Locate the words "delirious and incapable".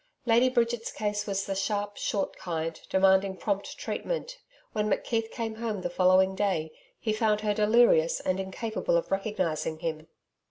7.53-8.97